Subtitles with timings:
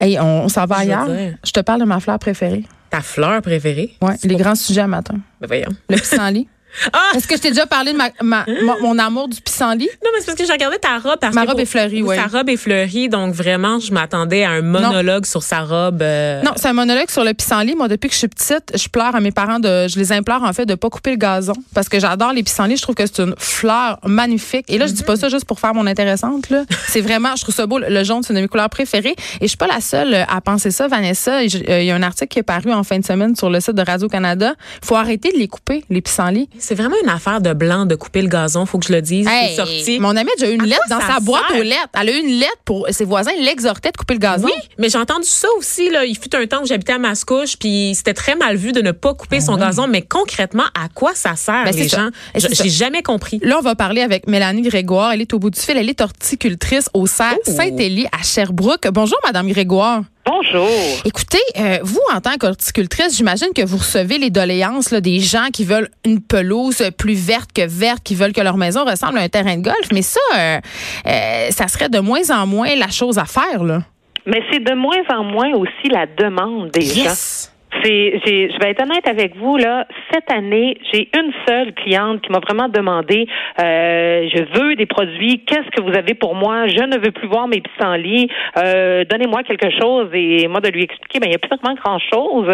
[0.00, 1.06] Hey, on, on s'en va ailleurs.
[1.06, 1.36] dire.
[1.44, 2.64] Je te parle de ma fleur préférée.
[2.90, 3.94] Ta fleur préférée?
[4.00, 5.16] Ouais, les grands sujets à matin.
[5.40, 5.70] Ben voyons.
[5.88, 6.48] Le pissenlit.
[6.92, 6.98] Ah!
[7.16, 9.88] Est-ce que je t'ai déjà parlé de ma, ma- mon, mon amour du pissenlit?
[10.04, 11.18] Non, mais c'est parce que j'ai regardé ta robe.
[11.20, 12.16] Parce Ma que robe pour- est fleurie, ouais.
[12.16, 16.02] Sa robe est fleurie, donc vraiment, je m'attendais à un monologue sur sa robe.
[16.02, 17.74] euh, Non, c'est un monologue sur le pissenlit.
[17.74, 20.42] Moi, depuis que je suis petite, je pleure à mes parents de, je les implore
[20.42, 22.76] en fait de pas couper le gazon parce que j'adore les pissenlits.
[22.76, 24.64] Je trouve que c'est une fleur magnifique.
[24.68, 26.50] Et là, je dis pas ça juste pour faire mon intéressante.
[26.50, 27.78] Là, c'est vraiment, je trouve ça beau.
[27.78, 29.14] Le jaune, c'est une de mes couleurs préférées.
[29.40, 31.38] Et je suis pas la seule à penser ça, Vanessa.
[31.40, 31.44] Euh,
[31.80, 33.74] Il y a un article qui est paru en fin de semaine sur le site
[33.74, 34.54] de Radio Canada.
[34.82, 36.48] Faut arrêter de les couper, les pissenlits.
[36.68, 39.26] C'est vraiment une affaire de blanc de couper le gazon, faut que je le dise.
[39.26, 39.98] Hey, c'est sorti.
[40.00, 41.58] Mon amie a déjà eu une À lettre dans sa boîte sert?
[41.58, 41.88] aux lettres.
[41.98, 44.44] Elle a eu une lettre pour ses voisins l'exhortaient de couper le gazon.
[44.44, 45.88] Oui, mais j'ai entendu ça aussi.
[45.88, 46.04] Là.
[46.04, 48.92] Il fut un temps où j'habitais à Mascouche, puis c'était très mal vu de ne
[48.92, 49.86] pas couper son gazon.
[49.88, 52.10] Mais concrètement, à quoi ça sert, Ah Ben, les gens?
[52.34, 53.40] J'ai jamais compris.
[53.42, 55.12] Là, on va parler avec Mélanie Grégoire.
[55.12, 55.74] Elle est au bout du fil.
[55.74, 57.50] Elle est horticultrice au cerf Oh.
[57.50, 58.88] Saint-Élie à Sherbrooke.
[58.92, 60.02] Bonjour, Madame Grégoire.
[60.28, 60.68] Bonjour.
[61.06, 65.46] Écoutez, euh, vous, en tant qu'horticultrice, j'imagine que vous recevez les doléances là, des gens
[65.50, 69.22] qui veulent une pelouse plus verte que verte, qui veulent que leur maison ressemble à
[69.22, 69.88] un terrain de golf.
[69.90, 70.58] Mais ça, euh,
[71.06, 73.64] euh, ça serait de moins en moins la chose à faire.
[73.64, 73.80] Là.
[74.26, 77.04] Mais c'est de moins en moins aussi la demande des gens.
[77.04, 77.50] Yes!
[77.84, 79.86] J'ai, je vais être honnête avec vous là.
[80.12, 83.26] Cette année, j'ai une seule cliente qui m'a vraiment demandé
[83.60, 85.44] euh, je veux des produits.
[85.44, 86.66] Qu'est-ce que vous avez pour moi?
[86.66, 88.28] Je ne veux plus voir mes pissenlits.
[88.56, 90.08] Euh, donnez-moi quelque chose.
[90.12, 92.46] Et moi de lui expliquer, ben il n'y a plus vraiment grand chose.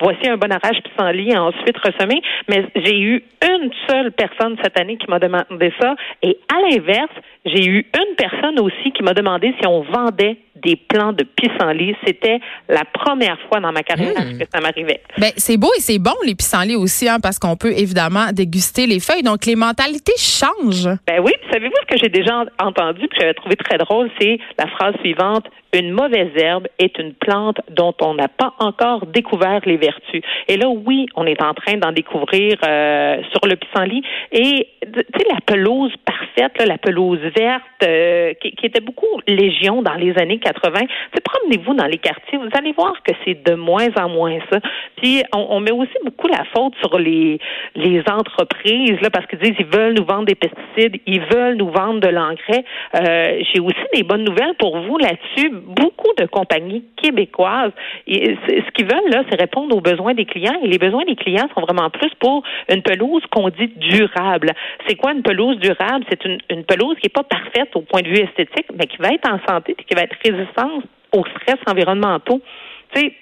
[0.00, 2.22] voici un bon arrache pissenlit ensuite ressemé.
[2.48, 5.94] Mais j'ai eu une seule personne cette année qui m'a demandé ça.
[6.22, 10.76] Et à l'inverse, j'ai eu une personne aussi qui m'a demandé si on vendait des
[10.76, 11.94] plants de pissenlit.
[12.06, 15.00] C'était la première fois dans ma carrière que ça m'arrivait.
[15.18, 18.86] Ben, c'est beau et c'est bon, les pissenlits aussi, hein, parce qu'on peut évidemment déguster
[18.86, 19.22] les feuilles.
[19.22, 20.88] Donc, les mentalités changent.
[21.06, 24.66] Ben oui, savez-vous ce que j'ai déjà entendu que j'avais trouvé très drôle, c'est la
[24.66, 29.76] phrase suivante une mauvaise herbe est une plante dont on n'a pas encore découvert les
[29.76, 30.22] vertus.
[30.48, 34.02] Et là, oui, on est en train d'en découvrir euh, sur le pissenlit.
[34.32, 35.92] Et tu sais, la pelouse
[36.66, 40.80] la pelouse verte, euh, qui, était beaucoup légion dans les années 80.
[40.80, 44.38] Tu sais, promenez-vous dans les quartiers, vous allez voir que c'est de moins en moins
[44.50, 44.58] ça.
[44.96, 47.38] Puis on, met aussi beaucoup la faute sur les
[47.74, 51.70] les entreprises là parce qu'ils disent ils veulent nous vendre des pesticides, ils veulent nous
[51.70, 52.64] vendre de l'engrais.
[52.94, 55.50] Euh, J'ai aussi des bonnes nouvelles pour vous là-dessus.
[55.50, 57.72] Beaucoup de compagnies québécoises,
[58.06, 60.58] ce qu'ils veulent là, c'est répondre aux besoins des clients.
[60.62, 64.52] Et les besoins des clients sont vraiment plus pour une pelouse qu'on dit durable.
[64.86, 66.04] C'est quoi une pelouse durable?
[66.10, 69.08] C'est une pelouse qui est pas parfaite au point de vue esthétique, mais qui va
[69.08, 72.40] être en santé et qui va être résistante aux stress environnementaux.
[72.92, 73.14] Tu sais,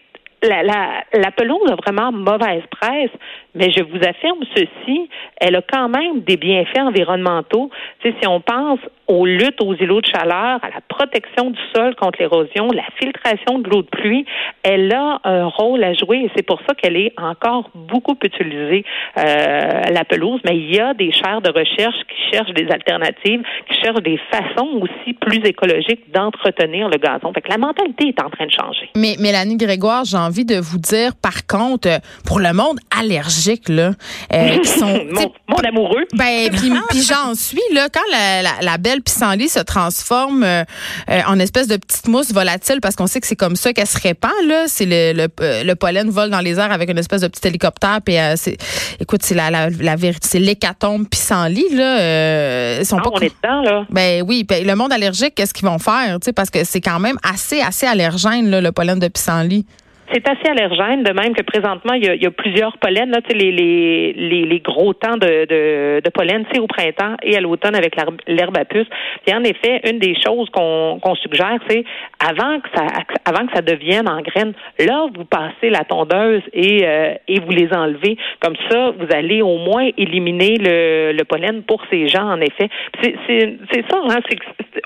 [0.42, 3.10] la, la, la pelouse a vraiment mauvaise presse,
[3.54, 5.08] mais je vous affirme ceci,
[5.40, 7.70] elle a quand même des bienfaits environnementaux.
[8.00, 11.58] Tu sais, si on pense aux luttes aux îlots de chaleur, à la protection du
[11.74, 14.26] sol contre l'érosion, la filtration de l'eau de pluie,
[14.62, 18.84] elle a un rôle à jouer et c'est pour ça qu'elle est encore beaucoup utilisée,
[19.16, 20.40] euh, la pelouse.
[20.44, 24.18] Mais il y a des chaires de recherche qui cherchent des alternatives, qui cherchent des
[24.30, 27.32] façons aussi plus écologiques d'entretenir le gazon.
[27.32, 28.90] Fait que la mentalité est en train de changer.
[28.96, 33.92] Mais Mélanie Grégoire, j'ai de vous dire, par contre, pour le monde allergique, là,
[34.32, 35.04] euh, qui sont...
[35.10, 36.04] mon, mon amoureux.
[36.14, 40.64] Ben, puis, puis j'en suis, là, quand la, la, la belle pissenlit se transforme euh,
[41.10, 43.86] euh, en espèce de petite mousse volatile, parce qu'on sait que c'est comme ça qu'elle
[43.86, 46.98] se répand, là, c'est le, le, euh, le pollen vole dans les airs avec une
[46.98, 48.56] espèce de petit hélicoptère, puis c'est,
[49.00, 53.10] écoute, c'est la, la, la vérité, c'est l'hécatombe pissenlit, là, ils sont Ah, pas...
[53.12, 53.86] on est dedans, là.
[53.90, 56.80] Ben oui, ben, le monde allergique, qu'est-ce qu'ils vont faire, tu sais, parce que c'est
[56.80, 59.66] quand même assez, assez allergène, là, le pollen de pissenlit.
[60.12, 63.10] C'est assez allergène, de même que présentement, il y a, il y a plusieurs pollens,
[63.10, 67.36] là, les, les, les, les gros temps de, de, de pollen, c'est au printemps et
[67.36, 68.86] à l'automne avec l'herbe- à puce.
[69.26, 71.84] Puis en effet, une des choses qu'on qu'on suggère, c'est
[72.24, 72.86] avant que ça
[73.24, 77.50] avant que ça devienne en graines, là, vous passez la tondeuse et, euh, et vous
[77.50, 78.16] les enlevez.
[78.40, 82.68] Comme ça, vous allez au moins éliminer le, le pollen pour ces gens, en effet.
[83.02, 84.38] C'est ça, hein, c'est-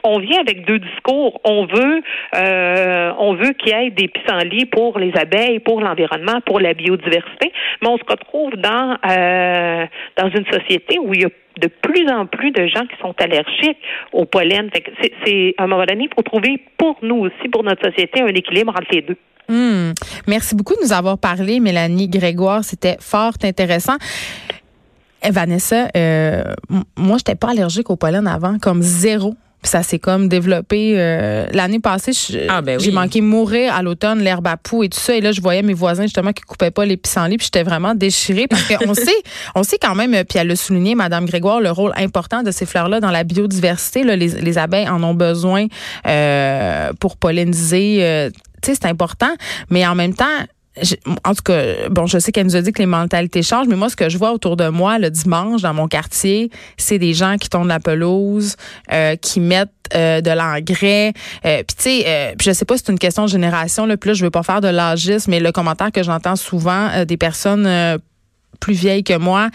[0.04, 1.40] on vient avec deux discours.
[1.44, 2.00] On veut
[2.36, 6.74] euh, on veut qu'il y ait des pissenlits pour les abeilles, pour l'environnement, pour la
[6.74, 7.52] biodiversité,
[7.82, 9.86] mais on se retrouve dans euh,
[10.16, 11.28] dans une société où il y a
[11.60, 13.78] de plus en plus de gens qui sont allergiques
[14.12, 14.70] au pollen.
[15.24, 18.28] C'est- à un moment donné, il faut trouver pour nous aussi, pour notre société, un
[18.28, 19.16] équilibre entre les deux.
[19.48, 19.92] Hmm.
[20.28, 22.62] Merci beaucoup de nous avoir parlé, Mélanie Grégoire.
[22.64, 23.96] C'était fort intéressant.
[25.26, 26.44] Eh, Vanessa, euh,
[26.96, 29.34] moi, j'étais pas allergique au pollen avant, comme zéro.
[29.62, 32.12] Puis ça s'est comme développé euh, l'année passée.
[32.12, 32.94] je- Ah, ben J'ai oui.
[32.94, 35.14] manqué mourir à l'automne, l'herbe à poux et tout ça.
[35.14, 37.36] Et là, je voyais mes voisins justement qui coupaient pas les pissenlits.
[37.36, 39.10] Puis j'étais vraiment déchirée parce qu'on sait,
[39.54, 40.12] on sait quand même.
[40.24, 44.02] Puis elle a souligné, Madame Grégoire, le rôle important de ces fleurs-là dans la biodiversité.
[44.02, 45.66] Là, les, les abeilles en ont besoin
[46.06, 47.98] euh, pour polliniser.
[48.00, 48.30] euh,
[48.62, 49.32] tu sais, c'est important,
[49.70, 50.24] mais en même temps,
[51.24, 53.76] en tout cas, bon, je sais qu'elle nous a dit que les mentalités changent, mais
[53.76, 57.14] moi, ce que je vois autour de moi le dimanche dans mon quartier, c'est des
[57.14, 58.56] gens qui tournent la pelouse,
[58.92, 61.12] euh, qui mettent euh, de l'engrais.
[61.44, 64.10] Euh, puis tu sais, euh, je sais pas si c'est une question de génération, puis
[64.10, 67.98] là, je veux pas faire de l'âgisme, mais le commentaire que j'entends souvent des personnes
[68.60, 69.48] plus vieilles que moi,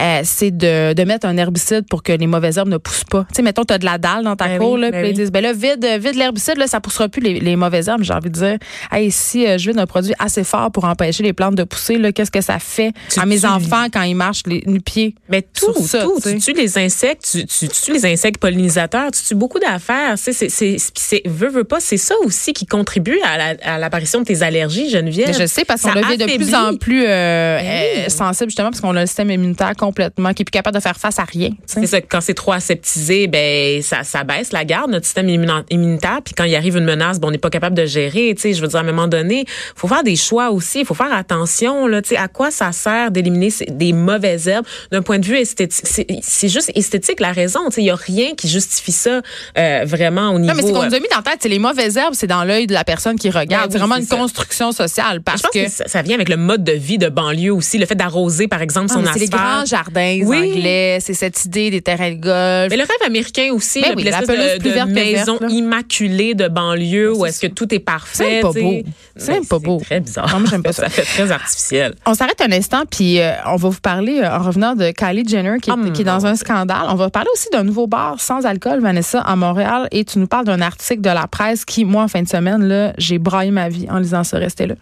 [0.00, 3.24] euh, c'est de, de mettre un herbicide pour que les mauvaises herbes ne poussent pas.
[3.28, 5.10] Tu sais, mettons, tu as de la dalle dans ta ben cour, là, ben puis
[5.10, 8.02] ils disent, ben là, vide, vide l'herbicide, là, ça poussera plus les, les mauvaises herbes.
[8.02, 8.58] J'ai envie de dire,
[8.90, 11.96] hey, si euh, je vide un produit assez fort pour empêcher les plantes de pousser,
[11.96, 15.14] là, qu'est-ce que ça fait à mes enfants quand ils marchent les, les pieds?
[15.28, 16.20] Mais tout, ça, tout.
[16.22, 20.14] Tu tues les insectes, tu, tu, tues les insectes pollinisateurs, tu tues beaucoup d'affaires.
[20.16, 24.42] C'est, c'est, c'est, veux, veux pas, c'est ça aussi qui contribue à, l'apparition de tes
[24.42, 25.28] allergies, Geneviève.
[25.28, 28.80] Mais je sais, parce qu'on devient de plus en plus euh, ben sensible, justement, parce
[28.80, 31.50] qu'on a le système immunitaire complètement qui est plus capable de faire face à rien.
[31.66, 36.20] C'est ça, quand c'est trop aseptisé, ben ça, ça baisse la garde, notre système immunitaire.
[36.24, 38.34] Puis quand il arrive une menace, ben, on n'est pas capable de gérer.
[38.42, 39.44] Je veux dire, à un moment donné,
[39.76, 40.80] faut faire des choix aussi.
[40.80, 41.86] Il faut faire attention.
[41.86, 45.84] Là, à quoi ça sert d'éliminer des mauvaises herbes d'un point de vue esthétique?
[46.22, 47.60] C'est juste esthétique la raison.
[47.76, 49.20] Il n'y a rien qui justifie ça
[49.58, 50.54] euh, vraiment au niveau...
[50.54, 52.26] Non, mais ce qu'on nous a mis dans la tête, c'est les mauvaises herbes, c'est
[52.26, 53.66] dans l'œil de la personne qui regarde.
[53.66, 55.20] Ben c'est vraiment une construction sociale.
[55.20, 57.84] Parce je pense que, ça, vient avec le mode de vie de banlieue aussi, le
[57.84, 59.73] fait d'arroser, par exemple, ah, son asphalte.
[59.74, 60.52] Jardins oui.
[60.52, 62.70] anglais, c'est cette idée des terrains de golf.
[62.70, 67.40] Mais le rêve américain aussi, ben oui, de, de maison immaculée de banlieue où est-ce
[67.40, 68.14] que tout est parfait.
[68.36, 68.82] C'est pas beau.
[69.16, 69.80] C'est même pas beau.
[69.80, 70.38] très bizarre.
[70.38, 70.84] Non, j'aime pas ça.
[70.84, 71.94] ça fait très artificiel.
[72.06, 75.26] On s'arrête un instant, puis euh, on va vous parler, euh, en revenant de Kylie
[75.26, 76.86] Jenner, qui, est, oh qui est dans un scandale.
[76.88, 79.88] On va parler aussi d'un nouveau bar sans alcool, Vanessa, à Montréal.
[79.90, 82.64] Et tu nous parles d'un article de la presse qui, moi, en fin de semaine,
[82.64, 84.38] là, j'ai braillé ma vie en lisant ça.
[84.38, 84.74] Restez là.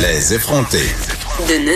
[0.00, 0.90] Les effrontés.
[1.48, 1.66] De